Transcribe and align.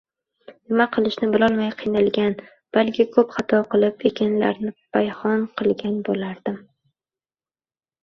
nima 0.69 0.85
qilishni 0.95 1.29
bilolmay 1.35 1.69
qiynalgan, 1.81 2.33
balki 2.79 3.07
ko‘p 3.19 3.37
xato 3.37 3.61
qilib, 3.75 4.09
ekinlarni 4.13 4.75
payhon 4.99 5.49
qilgan 5.63 6.05
bo‘lardim. 6.11 6.61